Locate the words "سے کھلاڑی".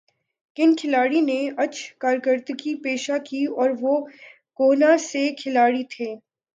5.01-5.83